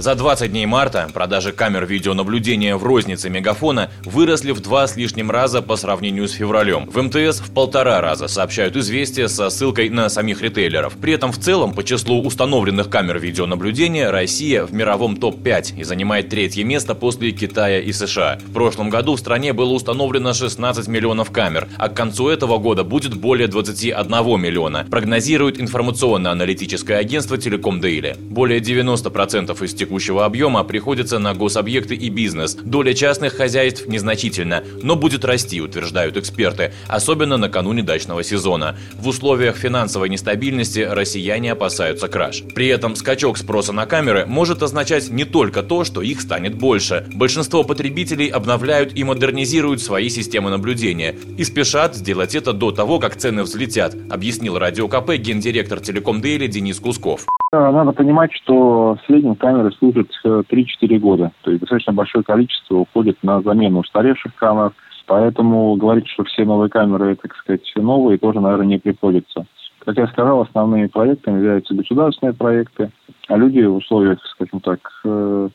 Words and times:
За 0.00 0.14
20 0.14 0.50
дней 0.50 0.64
марта 0.64 1.10
продажи 1.12 1.52
камер 1.52 1.84
видеонаблюдения 1.84 2.74
в 2.74 2.84
рознице 2.84 3.28
Мегафона 3.28 3.90
выросли 4.02 4.52
в 4.52 4.60
два 4.60 4.86
с 4.86 4.96
лишним 4.96 5.30
раза 5.30 5.60
по 5.60 5.76
сравнению 5.76 6.26
с 6.26 6.32
февралем. 6.32 6.88
В 6.88 7.02
МТС 7.02 7.40
в 7.40 7.52
полтора 7.52 8.00
раза, 8.00 8.26
сообщают 8.26 8.76
известия 8.76 9.28
со 9.28 9.50
ссылкой 9.50 9.90
на 9.90 10.08
самих 10.08 10.40
ритейлеров. 10.40 10.94
При 10.94 11.12
этом 11.12 11.32
в 11.32 11.38
целом 11.38 11.74
по 11.74 11.84
числу 11.84 12.22
установленных 12.22 12.88
камер 12.88 13.18
видеонаблюдения 13.18 14.10
Россия 14.10 14.64
в 14.64 14.72
мировом 14.72 15.18
топ-5 15.18 15.78
и 15.78 15.84
занимает 15.84 16.30
третье 16.30 16.64
место 16.64 16.94
после 16.94 17.32
Китая 17.32 17.80
и 17.80 17.92
США. 17.92 18.38
В 18.42 18.54
прошлом 18.54 18.88
году 18.88 19.16
в 19.16 19.20
стране 19.20 19.52
было 19.52 19.74
установлено 19.74 20.32
16 20.32 20.88
миллионов 20.88 21.30
камер, 21.30 21.68
а 21.76 21.90
к 21.90 21.94
концу 21.94 22.30
этого 22.30 22.56
года 22.56 22.84
будет 22.84 23.12
более 23.12 23.48
21 23.48 24.40
миллиона, 24.40 24.86
прогнозирует 24.90 25.60
информационно-аналитическое 25.60 26.96
агентство 26.96 27.36
Телеком 27.36 27.82
Дейли. 27.82 28.16
Более 28.18 28.60
90% 28.60 29.62
из 29.62 29.74
тех 29.74 29.89
текущего 29.90 30.24
объема 30.24 30.62
приходится 30.62 31.18
на 31.18 31.34
гособъекты 31.34 31.96
и 31.96 32.10
бизнес. 32.10 32.54
Доля 32.54 32.94
частных 32.94 33.34
хозяйств 33.34 33.88
незначительна, 33.88 34.62
но 34.82 34.94
будет 34.94 35.24
расти, 35.24 35.60
утверждают 35.60 36.16
эксперты, 36.16 36.72
особенно 36.86 37.36
накануне 37.36 37.82
дачного 37.82 38.22
сезона. 38.22 38.76
В 38.94 39.08
условиях 39.08 39.56
финансовой 39.56 40.08
нестабильности 40.08 40.86
россияне 40.88 41.50
опасаются 41.50 42.06
краж. 42.06 42.44
При 42.54 42.68
этом 42.68 42.94
скачок 42.94 43.36
спроса 43.36 43.72
на 43.72 43.84
камеры 43.86 44.26
может 44.26 44.62
означать 44.62 45.10
не 45.10 45.24
только 45.24 45.64
то, 45.64 45.82
что 45.82 46.02
их 46.02 46.20
станет 46.20 46.54
больше. 46.54 47.08
Большинство 47.12 47.64
потребителей 47.64 48.28
обновляют 48.28 48.96
и 48.96 49.02
модернизируют 49.02 49.82
свои 49.82 50.08
системы 50.08 50.50
наблюдения 50.50 51.16
и 51.36 51.42
спешат 51.42 51.96
сделать 51.96 52.36
это 52.36 52.52
до 52.52 52.70
того, 52.70 53.00
как 53.00 53.16
цены 53.16 53.42
взлетят, 53.42 53.96
объяснил 54.08 54.56
Радио 54.56 54.86
КП 54.86 55.16
гендиректор 55.16 55.80
Телеком 55.80 56.20
Дейли 56.20 56.46
Денис 56.46 56.78
Кусков. 56.78 57.26
Надо 57.52 57.90
понимать, 57.90 58.32
что 58.32 58.94
в 58.94 59.06
среднем 59.06 59.34
камеры 59.34 59.72
служат 59.72 60.08
3-4 60.24 60.46
э, 60.82 60.98
года. 60.98 61.32
То 61.42 61.50
есть 61.50 61.60
достаточно 61.60 61.92
большое 61.92 62.22
количество 62.22 62.76
уходит 62.76 63.18
на 63.24 63.42
замену 63.42 63.80
устаревших 63.80 64.36
камер. 64.36 64.70
Поэтому 65.06 65.74
говорить, 65.74 66.06
что 66.06 66.22
все 66.22 66.44
новые 66.44 66.70
камеры, 66.70 67.16
так 67.16 67.34
сказать, 67.34 67.68
новые, 67.74 68.18
тоже, 68.18 68.38
наверное, 68.38 68.66
не 68.66 68.78
приходится. 68.78 69.46
Как 69.80 69.96
я 69.96 70.06
сказал, 70.06 70.42
основными 70.42 70.86
проектами 70.86 71.38
являются 71.38 71.74
государственные 71.74 72.34
проекты, 72.34 72.92
а 73.26 73.36
люди 73.36 73.62
в 73.62 73.76
условиях, 73.76 74.20
скажем 74.26 74.60
так, 74.60 74.78
э, 75.04 75.48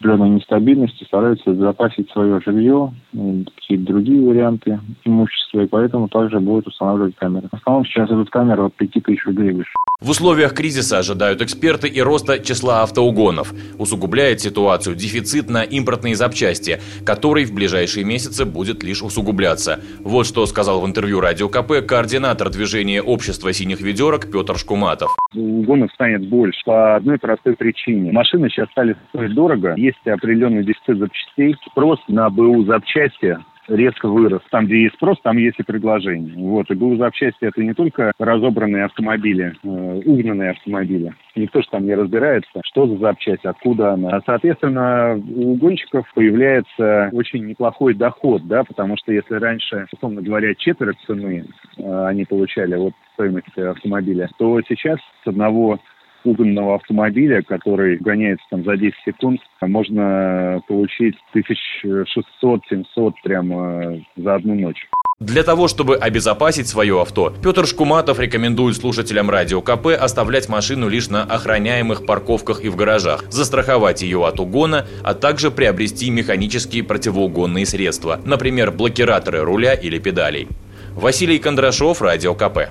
определенной 0.00 0.30
нестабильности 0.30 1.04
стараются 1.04 1.54
запасить 1.54 2.10
свое 2.10 2.40
жилье, 2.40 2.92
какие-то 3.12 3.84
другие 3.84 4.20
варианты 4.26 4.80
имущества, 5.04 5.60
и 5.60 5.66
поэтому 5.66 6.08
также 6.08 6.40
будут 6.40 6.66
устанавливать 6.66 7.16
камеры. 7.16 7.48
В 7.52 7.56
основном 7.56 7.84
сейчас 7.84 8.10
идут 8.10 8.30
камеры 8.30 8.64
от 8.64 8.74
5 8.74 8.90
тысяч 9.04 9.24
рублей 9.26 9.52
выше. 9.52 9.70
В 10.00 10.08
условиях 10.08 10.54
кризиса 10.54 10.98
ожидают 10.98 11.42
эксперты 11.42 11.86
и 11.86 12.00
роста 12.00 12.38
числа 12.38 12.82
автоугонов. 12.82 13.52
Усугубляет 13.78 14.40
ситуацию 14.40 14.96
дефицит 14.96 15.50
на 15.50 15.62
импортные 15.62 16.14
запчасти, 16.14 16.80
который 17.04 17.44
в 17.44 17.54
ближайшие 17.54 18.06
месяцы 18.06 18.46
будет 18.46 18.82
лишь 18.82 19.02
усугубляться. 19.02 19.80
Вот 20.00 20.26
что 20.26 20.46
сказал 20.46 20.80
в 20.80 20.86
интервью 20.86 21.20
Радио 21.20 21.50
КП 21.50 21.86
координатор 21.86 22.48
движения 22.48 23.02
общества 23.02 23.52
синих 23.52 23.82
ведерок 23.82 24.30
Петр 24.32 24.56
Шкуматов. 24.56 25.10
Угонов 25.34 25.92
станет 25.92 26.26
больше 26.26 26.60
по 26.64 26.96
одной 26.96 27.18
простой 27.18 27.54
причине. 27.54 28.10
Машины 28.10 28.48
сейчас 28.48 28.70
стали 28.70 28.96
стоить 29.10 29.34
дорого, 29.34 29.74
есть 29.76 29.89
определенный 30.04 30.64
дефицит 30.64 30.98
запчастей. 30.98 31.56
Спрос 31.70 32.00
на 32.08 32.30
БУ 32.30 32.64
запчасти 32.64 33.38
резко 33.70 34.08
вырос. 34.08 34.42
Там, 34.50 34.66
где 34.66 34.82
есть 34.82 34.96
спрос, 34.96 35.18
там 35.22 35.36
есть 35.38 35.58
и 35.58 35.62
предложение. 35.62 36.34
Вот. 36.36 36.70
И 36.70 36.74
БУ 36.74 36.96
запчасти 36.96 37.44
это 37.44 37.62
не 37.62 37.72
только 37.72 38.12
разобранные 38.18 38.84
автомобили, 38.84 39.54
э, 39.62 40.02
угнанные 40.04 40.50
автомобили. 40.50 41.14
Никто 41.36 41.62
же 41.62 41.68
там 41.70 41.86
не 41.86 41.94
разбирается, 41.94 42.60
что 42.64 42.86
за 42.86 42.96
запчасть, 42.98 43.44
откуда 43.44 43.92
она. 43.92 44.20
Соответственно, 44.26 45.14
у 45.16 45.54
гонщиков 45.54 46.06
появляется 46.14 47.10
очень 47.12 47.46
неплохой 47.46 47.94
доход, 47.94 48.46
да, 48.46 48.64
потому 48.64 48.96
что 48.96 49.12
если 49.12 49.34
раньше, 49.34 49.86
условно 49.92 50.22
говоря, 50.22 50.54
четверть 50.54 50.98
цены 51.06 51.44
э, 51.78 52.06
они 52.06 52.24
получали 52.24 52.74
от 52.74 52.94
стоимости 53.14 53.60
автомобиля, 53.60 54.28
то 54.38 54.60
сейчас 54.68 54.98
с 55.24 55.26
одного 55.26 55.78
угнанного 56.24 56.76
автомобиля, 56.76 57.42
который 57.42 57.96
гоняется 57.98 58.44
там 58.50 58.64
за 58.64 58.76
10 58.76 58.94
секунд, 59.04 59.40
можно 59.60 60.62
получить 60.68 61.16
1600-700 61.34 63.12
прямо 63.22 64.02
за 64.16 64.34
одну 64.34 64.54
ночь. 64.54 64.86
Для 65.20 65.42
того, 65.42 65.68
чтобы 65.68 65.96
обезопасить 65.96 66.66
свое 66.66 66.98
авто, 66.98 67.34
Петр 67.42 67.66
Шкуматов 67.66 68.18
рекомендует 68.18 68.76
слушателям 68.76 69.28
Радио 69.28 69.60
КП 69.60 69.88
оставлять 69.88 70.48
машину 70.48 70.88
лишь 70.88 71.10
на 71.10 71.24
охраняемых 71.24 72.06
парковках 72.06 72.64
и 72.64 72.70
в 72.70 72.76
гаражах, 72.76 73.24
застраховать 73.30 74.00
ее 74.00 74.26
от 74.26 74.40
угона, 74.40 74.86
а 75.04 75.12
также 75.12 75.50
приобрести 75.50 76.10
механические 76.10 76.84
противоугонные 76.84 77.66
средства, 77.66 78.18
например, 78.24 78.70
блокираторы 78.70 79.40
руля 79.40 79.74
или 79.74 79.98
педалей. 79.98 80.48
Василий 80.94 81.38
Кондрашов, 81.38 82.00
Радио 82.00 82.34
КП. 82.34 82.70